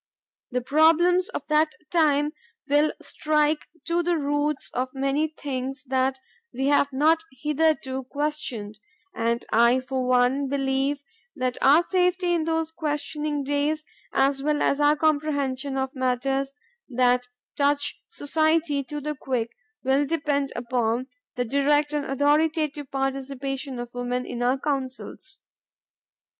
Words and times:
The 0.49 0.61
problems 0.61 1.29
of 1.29 1.45
that 1.49 1.73
time 1.91 2.33
will 2.67 2.91
strike 2.99 3.67
to 3.85 4.01
the 4.01 4.17
roots 4.17 4.71
of 4.73 4.89
many 4.95 5.27
things 5.27 5.83
that 5.89 6.19
we 6.51 6.69
have 6.69 6.91
not 6.91 7.21
hitherto 7.43 8.05
questioned, 8.05 8.79
and 9.13 9.45
I 9.53 9.79
for 9.79 10.03
one 10.03 10.47
believe 10.47 11.03
that 11.35 11.59
our 11.61 11.83
safety 11.83 12.33
in 12.33 12.45
those 12.45 12.71
questioning 12.71 13.43
days, 13.43 13.85
as 14.11 14.41
well 14.41 14.63
as 14.63 14.79
our 14.81 14.95
comprehension 14.95 15.77
of 15.77 15.93
matters 15.93 16.55
that 16.89 17.27
touch 17.55 18.01
society 18.09 18.83
to 18.85 19.01
the 19.01 19.13
quick, 19.13 19.51
will 19.83 20.07
depend 20.07 20.51
upon 20.55 21.09
the 21.35 21.45
direct 21.45 21.93
and 21.93 22.05
authoritative 22.05 22.89
participation 22.89 23.77
of 23.77 23.93
women 23.93 24.25
in 24.25 24.41
our 24.41 24.57
counsels. 24.57 25.37